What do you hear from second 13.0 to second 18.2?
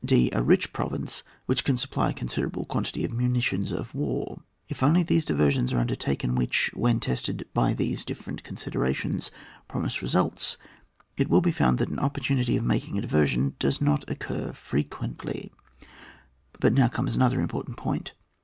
diversion does not offer frequently. But now comes another important point.